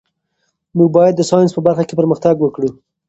[0.77, 2.69] موږ باید د ساینس په برخه کې پرمختګ وکړو.